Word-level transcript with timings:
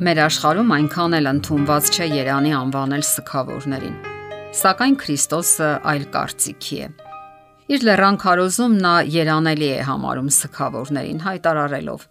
Մեր 0.00 0.18
աշխարհում 0.24 0.70
այնքան 0.72 1.14
էլ 1.18 1.26
ընդունված 1.28 1.88
չէ 1.92 2.06
Երանի 2.08 2.52
անվանել 2.56 3.02
սքավորներին։ 3.04 3.96
Սակայն 4.56 4.94
Քրիստոսը 5.02 5.66
այլ 5.90 6.06
կարծիքի 6.14 6.78
է։ 6.80 6.86
Իր 7.76 7.84
լեռան 7.84 8.16
քարոզում 8.22 8.78
նա 8.80 8.94
երանելի 9.12 9.68
է 9.68 9.82
համարում 9.90 10.30
սքավորներին, 10.38 11.20
հայտարարելով. 11.26 12.06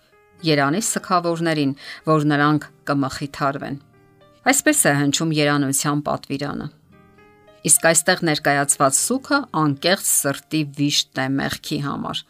Երանի 0.45 0.81
սքավորներին, 0.85 1.73
որ 2.13 2.27
նրանք 2.29 2.67
կմխիթարվեն։ 2.91 3.81
Այսպես 4.53 4.83
է 4.85 4.93
հնչում 4.99 5.33
երանության 5.39 6.03
պատվիրանը։ 6.05 6.67
Իսկ 7.73 7.89
այստեղ 7.89 8.21
ներկայացված 8.29 9.01
սուքը 9.01 9.41
անկեղծ 9.65 10.13
սրտի 10.13 10.61
վիշտն 10.77 11.25
է 11.25 11.27
մեղքի 11.41 11.81
համար 11.89 12.21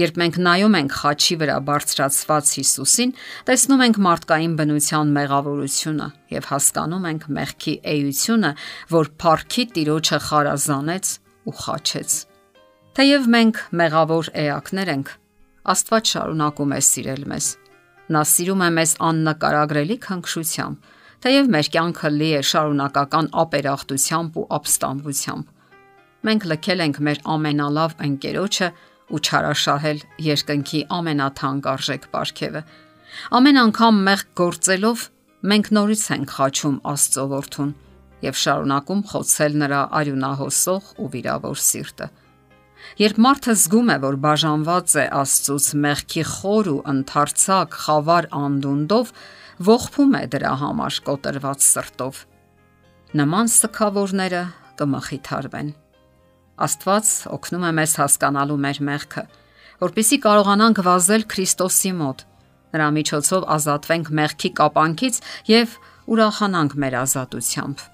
Երբ 0.00 0.20
մենք 0.22 0.38
նայում 0.46 0.76
ենք 0.80 0.94
խաչի 1.00 1.36
վրա 1.40 1.56
բարձրացված 1.68 2.52
Հիսուսին, 2.58 3.14
տեսնում 3.48 3.84
ենք 3.84 3.98
մարդկային 4.06 4.54
բնության 4.60 5.12
մեղավորությունը 5.18 6.08
եւ 6.34 6.48
հասկանում 6.52 7.08
ենք 7.10 7.26
մեղքի 7.38 7.74
էությունը, 7.94 8.52
որ 8.94 9.12
Փարքի 9.24 9.64
Տիրոջը 9.74 10.18
խարազանեց 10.28 11.12
ու 11.44 11.56
խաչեց։ 11.64 12.16
Թեև 12.94 13.28
մենք 13.34 13.60
մեղավոր 13.74 14.32
էակներ 14.44 14.90
ենք, 14.94 15.08
Աստված 15.64 16.10
շարունակում 16.12 16.72
է 16.76 16.80
սիրել 16.84 17.22
մեզ։ 17.30 17.46
Նա 18.14 18.20
սիրում 18.28 18.62
է 18.64 18.66
մեզ 18.76 18.90
աննկարագրելի 19.08 19.96
քնքշությամբ, 20.04 20.90
թեև 21.24 21.46
մեր 21.54 21.68
կյանքը 21.74 22.10
լի 22.14 22.28
է 22.36 22.42
շարունակական 22.50 23.30
ապերախտությամբ 23.42 24.34
ու 24.36 24.44
ապստամբությամբ։ 24.58 25.46
Մենք 26.28 26.44
լքել 26.50 26.84
ենք 26.84 27.00
մեր 27.08 27.22
ամենալավ 27.34 27.96
ընկերոջը 28.04 28.68
ու 29.12 29.20
չարաշահել 29.20 30.02
երկնքի 30.24 30.80
ամենաթանկ 30.98 31.68
արժեք 31.74 32.08
ապարքևը։ 32.08 32.62
Ամեն 33.38 33.60
անգամ 33.64 34.00
մեղք 34.08 34.28
գործելով 34.40 35.04
մենք 35.44 35.70
նորից 35.76 36.04
ենք 36.14 36.34
խաչում 36.38 36.76
Աստծո 36.94 37.24
որդուն 37.34 37.72
եւ 38.24 38.38
շարունակում 38.40 39.02
խոցել 39.10 39.56
նրա 39.64 39.80
արյունահոսող 40.00 40.92
ու 41.04 41.08
վիրավոր 41.14 41.60
սիրտը։ 41.68 42.08
Երբ 43.00 43.20
մարդը 43.24 43.54
զգում 43.60 43.90
է, 43.94 43.96
որ 44.04 44.16
բաժանված 44.24 44.96
է 45.02 45.04
Աստծուց 45.20 45.68
մեղքի 45.84 46.24
խոր 46.30 46.70
ու 46.74 46.82
ընդարձակ 46.94 47.78
խավար 47.84 48.28
անդունդով, 48.40 49.12
ողբում 49.68 50.18
է 50.20 50.24
դրա 50.34 50.52
համար 50.64 51.00
կոտրված 51.08 51.64
սրտով։ 51.68 52.20
Նման 53.20 53.50
սքավորները 53.54 54.44
կմխիթարվեն։ 54.80 55.72
Աստված 56.54 57.08
օգնում 57.34 57.64
է 57.66 57.70
մեզ 57.74 57.92
հասկանալու 57.98 58.56
մեր 58.62 58.78
մեղքը, 58.86 59.22
որpիսի 59.80 60.18
կարողանանք 60.22 60.80
վազել 60.86 61.24
Քրիստոսի 61.32 61.92
մոտ։ 61.98 62.22
Նրա 62.74 62.86
միջոցով 62.94 63.46
ազատվենք 63.54 64.12
մեղքի 64.20 64.50
կապանքից 64.60 65.18
եւ 65.50 65.74
ուրախանանք 66.14 66.78
մեր 66.84 66.96
ազատությամբ։ 67.00 67.84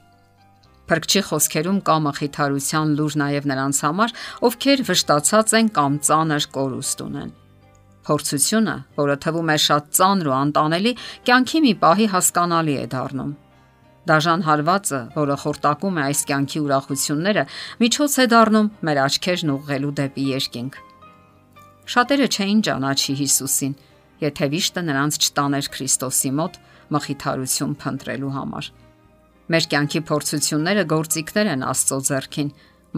Փրկչի 0.90 1.24
խոսքերում 1.30 1.80
կա 1.88 1.96
մխիթարության 2.04 2.94
լուր 3.00 3.18
նաև 3.24 3.50
նրանց 3.50 3.82
համար, 3.86 4.14
ովքեր 4.50 4.86
վշտացած 4.90 5.54
են 5.60 5.68
կամ 5.80 6.00
ծանր 6.10 6.48
կորուստ 6.56 7.04
ունեն։ 7.06 7.36
Փորձությունը, 8.10 8.74
որը 9.00 9.16
թվում 9.24 9.52
է 9.54 9.58
շատ 9.70 9.94
ծանր 10.00 10.28
ու 10.28 10.40
անտանելի, 10.40 10.92
կյանքի 11.30 11.62
մի 11.64 11.78
պահի 11.84 12.10
հասկանալի 12.16 12.76
է 12.80 12.88
դառնում 12.96 13.32
Դաժան 14.08 14.42
հարվածը, 14.46 15.00
որը 15.12 15.36
խորտակում 15.42 15.98
է 16.00 16.04
այս 16.08 16.20
կյանքի 16.30 16.60
ուրախությունները, 16.64 17.42
միջոց 17.84 18.14
է 18.16 18.24
դառնում 18.32 18.70
մեր 18.88 19.00
աչքերն 19.04 19.52
ուղղելու 19.54 19.92
դեպի 20.00 20.24
երկինք։ 20.30 20.78
Շատերը 21.90 22.28
չէին 22.30 22.60
ճանաչի 22.70 23.14
Հիսուսին, 23.20 23.74
եթե 24.24 24.48
վիշտը 24.54 24.82
նրանց 24.88 25.18
չտաներ 25.20 25.68
Քրիստոսի 25.74 26.30
մոտ 26.40 26.58
մխիթարություն 26.96 27.72
փնտրելու 27.80 28.32
համար։ 28.36 28.70
Մեր 29.50 29.64
կյանքի 29.70 30.00
փորձությունները 30.10 30.84
գործիքներ 30.90 31.50
են 31.50 31.64
Աստծո 31.70 31.98
ձեռքին, 32.08 32.50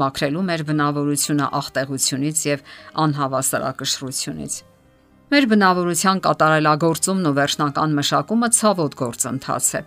մաքրելու 0.03 0.45
մեր 0.49 0.65
բնավորությունը 0.69 1.47
աղտեղությունից 1.63 2.43
եւ 2.49 2.63
անհավասարակշռությունից։ 3.03 4.55
Մեր 5.33 5.47
բնավորության 5.53 6.23
կատարելագործումն 6.27 7.29
ու 7.31 7.35
վերջնական 7.41 7.97
մշակումը 7.97 8.49
ցավոտ 8.59 8.97
գործընթաց 9.03 9.69
է։ 9.81 9.83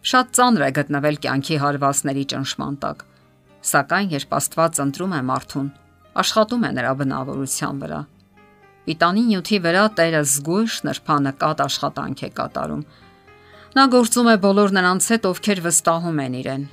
Շատ 0.00 0.30
ծանր 0.32 0.62
է 0.64 0.68
գտնվել 0.78 1.16
կյանքի 1.20 1.56
հարվածների 1.60 2.22
ճնշման 2.32 2.76
տակ։ 2.80 3.02
Սակայն 3.70 4.14
երբ 4.14 4.30
Աստված 4.38 4.80
ընտրում 4.84 5.12
է 5.12 5.20
մարդուն, 5.28 5.68
աշխատում 6.22 6.64
է 6.64 6.70
նրա 6.78 6.92
բնավորության 7.00 7.82
վրա։ 7.84 8.00
Պիտանի 8.88 9.24
նյութի 9.28 9.58
վրա 9.66 9.84
Տերը 10.00 10.22
զգույշ 10.30 10.78
նրբանկատ 10.88 11.62
աշխատանք 11.66 12.24
է 12.24 12.30
կատարում։ 12.40 12.82
Նա 13.76 13.84
գործում 13.92 14.30
է 14.32 14.36
բոլոր 14.48 14.74
նրանց 14.80 15.12
հետ, 15.12 15.30
ովքեր 15.30 15.64
վստահում 15.68 16.20
են 16.24 16.36
իրեն, 16.40 16.64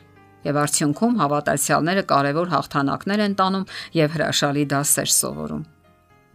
եւ 0.48 0.60
արդյունքում 0.64 1.18
հավատացյալները 1.28 2.04
կարևոր 2.16 2.52
հաղթանակներ 2.56 3.24
են 3.28 3.36
տանում 3.44 3.70
եւ 4.00 4.16
հրաշալի 4.16 4.64
դասեր 4.72 5.12
սովորում։ 5.20 5.64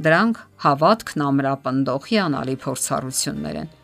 Դրանք 0.03 0.42
հավատքն 0.66 1.24
ամրապնդող 1.32 2.10
հիանալի 2.12 2.56
փորձառություններ 2.62 3.56
են 3.64 3.78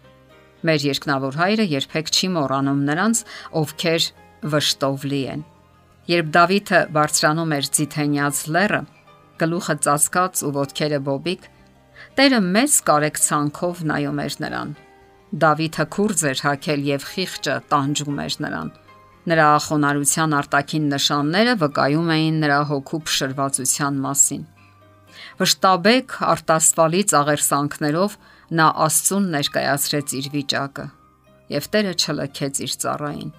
Մեր 0.66 0.88
երկնավոր 0.88 1.38
հայրը 1.38 1.66
երբեք 1.74 2.10
չի 2.14 2.28
մոռանում 2.34 2.80
նրանց, 2.88 3.22
ովքեր 3.62 4.08
վշտով 4.54 5.06
լի 5.12 5.22
են։ 5.34 5.44
Երբ 6.08 6.32
Դավիթը 6.34 6.80
բարձրանում 6.96 7.54
էր 7.58 7.70
Ձիթենյաց 7.78 8.42
լեռը, 8.56 8.82
գլուխը 9.38 9.74
ծածկած 9.86 10.42
ու 10.48 10.52
ոտքերը 10.58 11.00
բոբիկ, 11.08 11.48
Տերը 12.18 12.38
մեծ 12.42 12.74
կարեկցանքով 12.88 13.80
նայում 13.90 14.20
էր 14.24 14.34
նրան։ 14.42 14.70
Դավիթը 15.42 15.84
քուրձ 15.94 16.22
էր 16.30 16.42
հակել 16.46 16.84
եւ 16.88 17.06
խիղճը 17.12 17.54
տանջում 17.72 18.20
էր 18.24 18.36
նրան։ 18.44 18.70
Նրա 19.28 19.48
խոնարհության 19.66 20.36
արտաքին 20.38 20.86
նշանները 20.94 21.54
վկայում 21.62 22.12
էին 22.16 22.38
նրա 22.44 22.60
հոգու 22.70 23.00
փշրվածության 23.08 24.00
մասին։ 24.08 24.46
Վշտաբեկ 25.38 26.16
արտասվալի 26.34 27.02
ծաղերսանքներով 27.12 28.16
նա 28.58 28.68
Աստծուն 28.88 29.28
ներկայացրեց 29.34 30.14
իր 30.18 30.30
վիճակը 30.38 30.86
եւ 31.48 31.68
Տերը 31.72 31.92
չլքեց 31.98 32.60
իր 32.64 32.72
ծառային։ 32.84 33.30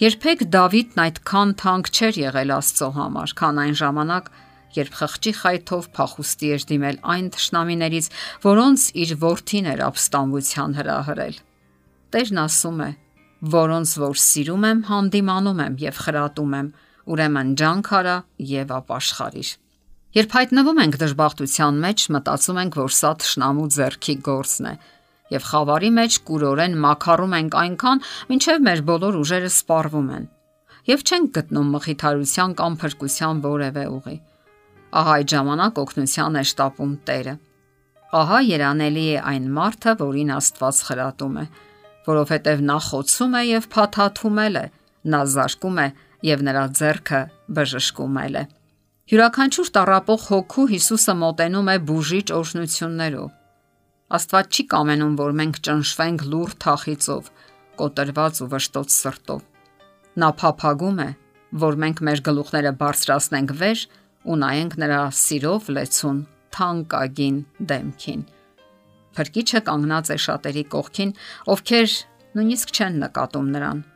Երբեք 0.00 0.42
Դավիթն 0.56 1.00
այդքան 1.04 1.50
թանկ 1.60 1.90
չէր 1.92 2.18
եղել 2.22 2.52
Աստծո 2.56 2.88
համար, 2.96 3.34
քան 3.36 3.58
այն 3.62 3.74
ժամանակ, 3.80 4.30
երբ 4.76 4.96
խղճի 5.00 5.32
խայթով 5.40 5.88
փախուստի 5.96 6.48
էր 6.56 6.64
դիմել 6.70 6.98
այն 7.12 7.28
ճշնամիներից, 7.36 8.08
որոնց 8.46 8.86
իր 9.04 9.12
ворթին 9.22 9.68
էր 9.72 9.82
ապստամբության 9.86 10.76
հրահրել։ 10.80 11.36
Տերն 12.16 12.40
ասում 12.46 12.80
է. 12.86 12.90
որոնց 13.52 13.90
որ 14.00 14.16
սիրում 14.16 14.62
եմ, 14.66 14.78
հանդիմանում 14.88 15.58
եմ 15.66 15.74
եւ 15.82 15.96
խրատում 16.02 16.52
եմ, 16.56 16.68
ուրեմն 17.12 17.50
ջանք 17.60 17.88
արա 17.98 18.14
եւ 18.50 18.72
ապաշխարիր։ 18.80 19.50
Երբ 20.16 20.32
հայտնվում 20.32 20.78
ենք 20.80 20.94
դժբախտության 20.96 21.80
մեջ, 21.82 22.02
մտածում 22.14 22.58
ենք, 22.62 22.76
որ 22.80 22.92
սա 22.96 23.08
ճշնամու 23.20 23.64
зерքի 23.74 24.14
գործն 24.24 24.68
է, 24.70 24.72
եւ 25.34 25.42
խավարի 25.50 25.90
մեջ 25.96 26.16
կուրորեն 26.30 26.76
մաքարում 26.84 27.34
ենք 27.36 27.56
այնքան, 27.62 28.00
մինչեւ 28.30 28.64
մեր 28.68 28.80
բոլոր 28.88 29.18
ուժերը 29.20 29.50
սպառվում 29.52 30.08
են, 30.16 30.24
եւ 30.88 31.04
չենք 31.04 31.28
գտնում 31.36 31.68
մխիթարության 31.76 32.56
կամ 32.62 32.78
փրկության 32.80 33.44
որևէ 33.44 33.84
ուղի։ 33.92 34.16
Ահա 34.96 35.14
այդ 35.20 35.30
ժամանակ 35.36 35.80
օգնության 35.84 36.40
է 36.40 36.44
շտապում 36.48 36.96
Տերը։ 37.04 37.38
Ահա 38.16 38.42
երանելի 38.56 39.06
է 39.12 39.22
այն 39.36 39.48
մարդը, 39.60 39.96
որին 40.00 40.34
Աստված 40.40 40.84
խրատում 40.88 41.36
է, 41.36 41.46
որովհետև 42.08 42.68
նա 42.72 42.78
խոցում 42.88 43.36
է 43.36 43.46
եւ 43.52 43.72
փաթաթումել 43.76 44.60
է, 44.64 44.66
նա 45.12 45.20
զարկում 45.36 45.80
է 45.84 45.88
եւ 46.32 46.46
նրա 46.48 46.68
зерքը 46.80 47.26
բժշկումել 47.58 48.40
է։ 48.40 48.55
Յուրաքանչյուր 49.06 49.68
տարապող 49.70 50.22
հոգու 50.26 50.62
Հիսուսը 50.66 51.12
մոտենում 51.14 51.68
է 51.70 51.74
բուժիչ 51.86 52.24
օրհնություններով։ 52.34 53.28
Աստված 54.16 54.48
չի 54.50 54.64
կամենում, 54.72 55.12
որ 55.20 55.36
մենք 55.40 55.60
ճնշվենք 55.68 56.24
լուր 56.32 56.56
թախիծով, 56.64 57.28
կոտրված 57.78 58.40
ու 58.42 58.48
վշտոց 58.56 58.96
սրտով։ 58.96 59.44
Նա 60.18 60.32
փափագում 60.42 60.98
է, 61.06 61.08
որ 61.66 61.78
մենք 61.86 62.02
մեր 62.10 62.24
գլուխները 62.26 62.74
բարձրացնենք 62.82 63.54
վեր 63.62 63.86
ու 64.26 64.40
նայենք 64.42 64.76
նրա 64.82 65.00
սիրով 65.22 65.70
լեցուն 65.78 66.20
թանկագին 66.58 67.40
դեմքին։ 67.70 68.28
Փրկիչը 69.14 69.64
կանգնած 69.70 70.14
է 70.16 70.20
շատերի 70.26 70.68
կողքին, 70.74 71.16
ովքեր 71.54 71.98
նույնիսկ 72.42 72.74
չեն 72.74 73.02
նկատում 73.06 73.54
նրան, 73.54 73.88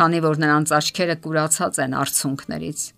քանի 0.00 0.24
որ 0.24 0.44
նրանց 0.48 0.76
աչքերը 0.80 1.22
կուրացած 1.28 1.84
են 1.84 2.00
արցունքներից 2.00 2.90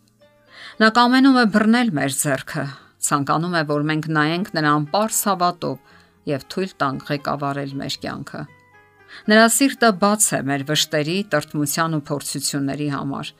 Նա 0.76 0.90
կամենում 0.92 1.36
է 1.40 1.42
բռնել 1.54 1.90
մեր 1.96 2.12
зерքը, 2.12 2.62
ցանկանում 3.06 3.54
է, 3.56 3.60
որ 3.70 3.84
մենք 3.88 4.08
նայենք 4.12 4.48
նրան 4.58 4.82
པարս 4.90 5.20
հավատով 5.28 5.94
եւ 6.28 6.42
թույլ 6.52 6.74
տանք 6.82 7.06
ղեկավարել 7.10 7.72
մեր 7.80 7.96
կյանքը։ 8.02 8.42
Նրա 9.32 9.46
սիրտը 9.56 9.90
բաց 10.02 10.26
է 10.36 10.40
մեր 10.50 10.64
վշտերի, 10.68 11.16
տրտմության 11.32 11.96
ու 11.96 12.02
փորձությունների 12.10 12.90
համար։ 12.92 13.32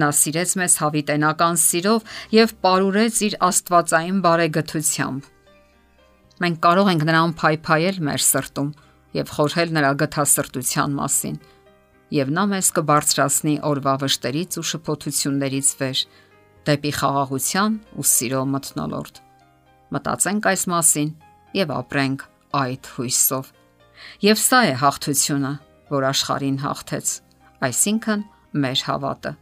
Նա 0.00 0.08
սիրեց 0.24 0.56
մեզ 0.64 0.78
հավիտենական 0.80 1.60
սիրով 1.64 2.08
եւ 2.32 2.56
ապարուրեց 2.56 3.20
իր 3.28 3.38
աստվածային 3.44 4.18
բարեգթությամբ։ 4.24 5.30
Մենք 6.44 6.58
կարող 6.64 6.92
ենք 6.94 7.08
նրան 7.12 7.38
փայփայել 7.44 8.00
մեր 8.08 8.24
սրտում 8.32 8.74
եւ 9.20 9.36
խորհել 9.36 9.76
նրա 9.76 9.90
գթասրտության 10.00 10.96
մասին 11.04 11.36
եւ 12.14 12.30
նա 12.34 12.44
մեզ 12.50 12.68
կբարձրացնի 12.76 13.54
օրվա 13.68 13.94
վշտերից 14.02 14.58
ու 14.60 14.68
շփոթություններից 14.70 15.68
վեր, 15.80 16.00
դեպի 16.68 16.92
խաղաղության 16.98 17.76
ու 18.00 18.06
սիրո 18.10 18.42
մթնոլորտ։ 18.54 19.20
Մտածենք 19.94 20.48
այս 20.50 20.62
մասին 20.72 21.10
եւ 21.54 21.72
ապրենք 21.74 22.24
այդ 22.60 22.90
հույսով։ 22.94 23.50
Եվ 24.24 24.40
սա 24.44 24.60
է 24.64 24.72
հաղթությունը, 24.84 25.52
որ 25.94 26.06
աշխարհին 26.10 26.58
հաղթեց, 26.64 27.12
այսինքն 27.68 28.24
մեր 28.64 28.82
հավատը։ 28.88 29.32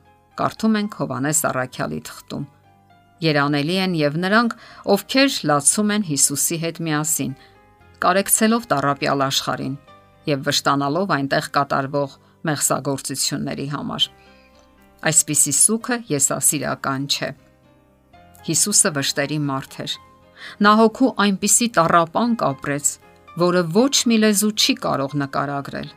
Կարդում 0.42 0.76
ենք 0.80 0.98
Հովանես 1.02 1.40
Առաքյալի 1.52 2.00
թղթում։ 2.08 2.44
Երանելի 3.22 3.76
են 3.84 3.96
եւ 4.00 4.14
նրանք, 4.22 4.54
ովքեր 4.92 5.34
լացում 5.50 5.90
են 5.94 6.06
Հիսուսի 6.08 6.56
հետ 6.62 6.78
միասին, 6.86 7.34
կարեկցելով 8.02 8.64
տարապյալ 8.72 9.24
աշխարհին 9.28 9.76
եւ 10.32 10.42
վշտանալով 10.48 11.12
այնտեղ 11.16 11.48
կատարվող 11.56 12.16
մեղսագործությունների 12.48 13.66
համար։ 13.76 14.08
Այսպիսի 15.02 15.52
սուքը 15.58 15.96
եսասիրական 16.12 17.06
չէ։ 17.10 17.28
Հիսուսը 18.46 18.90
վշտերի 18.98 19.38
մարդ 19.48 19.72
էր։ 19.82 19.94
Նա 20.62 20.72
հոգու 20.78 21.10
այնպիսի 21.24 21.68
տարապանք 21.78 22.44
ապրեց, 22.48 22.90
որը 23.42 23.62
ոչ 23.74 23.94
մի 24.10 24.16
լեզու 24.22 24.52
չի 24.62 24.74
կարող 24.86 25.16
նկարագրել։ 25.22 25.90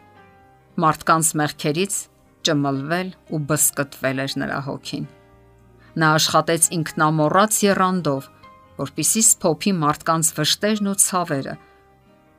Մարդկանց 0.85 1.29
մեղքերից 1.41 1.99
ճմլվել 2.45 3.11
ու 3.35 3.41
բսկտվել 3.51 4.23
էր 4.25 4.35
նրա 4.41 4.59
հոգին։ 4.69 5.05
Նա 6.01 6.09
աշխատեց 6.17 6.69
ինքնամոռաց 6.75 7.59
երանդով, 7.65 8.29
որpիսի 8.81 9.23
սփոփի 9.29 9.73
մարդկանց 9.85 10.31
վշտերն 10.39 10.89
ու 10.91 10.97
ցավերը, 11.05 11.55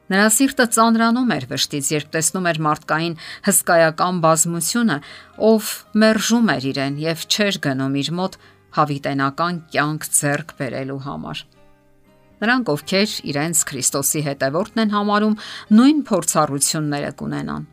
Նրա 0.06 0.26
սիրտը 0.30 0.64
ծանրանում 0.70 1.30
էր 1.34 1.44
վշտից, 1.50 1.86
երբ 1.90 2.10
տեսնում 2.14 2.44
էր 2.46 2.58
մարդկային 2.62 3.14
հսկայական 3.46 4.20
բազմությունը, 4.22 4.98
ով 5.42 5.70
մերժում 5.98 6.52
էր 6.54 6.66
իրեն 6.70 7.00
եւ 7.02 7.24
չէր 7.26 7.58
գնում 7.66 7.96
իր 8.02 8.10
մոտ 8.20 8.36
հավիտենական 8.76 9.58
կյանք 9.74 10.06
ձեռք 10.20 10.54
բերելու 10.60 11.00
համար։ 11.06 11.42
Նրանք, 12.36 12.70
ովքեր 12.76 13.10
իրենց 13.32 13.64
Քրիստոսի 13.66 14.22
հետևորդն 14.28 14.82
են 14.84 14.94
համարում, 14.94 15.36
նույն 15.74 16.00
փորձառությունները 16.06 17.12
կունենան։ 17.16 17.66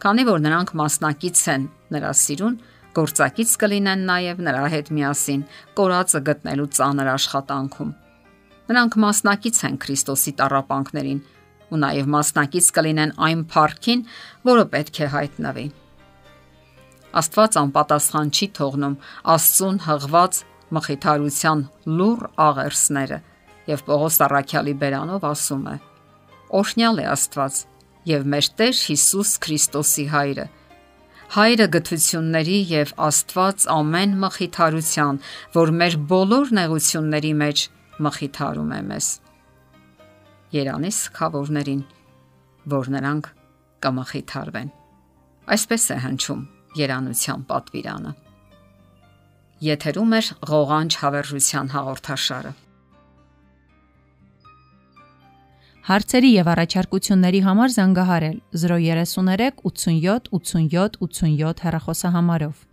Քանի 0.00 0.24
որ 0.26 0.40
նրանք 0.44 0.70
մասնակից 0.80 1.42
են 1.54 1.66
նրա 1.94 2.12
սիրուն, 2.20 2.54
գործակից 2.96 3.50
կլինեն 3.62 4.06
նաև 4.10 4.40
նրա 4.50 4.64
հետ 4.74 4.88
միասին 4.96 5.42
կորածը 5.78 6.20
գտնելու 6.28 6.70
ծանր 6.76 7.10
աշխատանքում։ 7.14 7.92
Նրանք 8.70 8.96
մասնակից 9.04 9.60
են 9.70 9.76
Քրիստոսի 9.84 10.32
տառապանքներին, 10.40 11.20
ու 11.70 11.80
նաև 11.84 12.10
մասնակից 12.14 12.68
կլինեն 12.76 13.14
այն 13.26 13.44
փառքին, 13.54 14.04
որը 14.50 14.64
պետք 14.74 15.00
է 15.00 15.08
հայտնվի։ 15.14 15.66
Աստված 17.20 17.58
անպատասխան 17.64 18.30
չի 18.30 18.46
թողնում 18.60 18.96
Աստծուն 19.34 19.80
հղված 19.86 20.40
մխիթարության 20.76 21.64
լուր 21.98 22.20
աղերսները 22.46 23.18
եւ 23.70 23.82
Պողոս 23.88 24.20
Առաքյալի 24.26 24.74
բերանով 24.84 25.26
ասում 25.30 25.66
է. 25.70 25.76
Օրհնյալ 26.60 27.02
է 27.02 27.06
Աստված 27.10 27.60
եւ 28.10 28.30
մեր 28.34 28.46
Տեր 28.60 28.78
Հիսուս 28.90 29.32
Քրիստոսի 29.44 30.06
հայրը 30.14 30.46
հայրը 31.30 31.66
գթությունների 31.76 32.56
եւ 32.72 32.92
Աստված 33.06 33.66
ամեն 33.70 34.14
մխիթարության, 34.24 35.20
որ 35.54 35.72
մեր 35.78 35.96
բոլոր 36.10 36.54
նեղությունների 36.58 37.32
մեջ 37.42 37.66
մխիթարում 38.06 38.72
է 38.74 38.80
մեզ։ 38.90 39.10
Երանի 40.50 40.88
սքավորներին, 40.90 41.82
որ 42.72 42.88
նրանք 42.90 43.26
կմխիթարվեն։ 43.86 44.70
Այսպես 45.54 45.84
է 45.94 45.98
հնչում 46.04 46.40
երանության 46.80 47.44
պատվիրանը։ 47.50 48.12
Եթերում 49.66 50.16
է 50.18 50.20
ղողանջ 50.50 50.96
հավերժության 51.04 51.70
հաղորդաշարը։ 51.74 52.52
Հարցերի 55.90 56.32
եւ 56.34 56.50
առաջարկությունների 56.54 57.44
համար 57.46 57.76
զանգահարել 57.76 58.36
033 58.64 59.62
87 59.70 60.28
87 60.34 60.98
87 61.06 61.64
հեռախոսահամարով։ 61.66 62.69